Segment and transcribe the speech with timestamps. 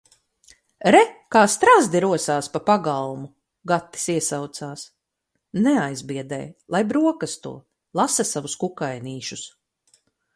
[0.93, 0.99] "Re,
[1.33, 3.27] kā strazdi rosās pa pagalmu!"
[3.71, 4.85] Gatis iesaucās.
[5.67, 6.39] Neaizbiedē,
[6.77, 7.53] lai brokasto,
[8.01, 9.45] lasa savus kukainīšus.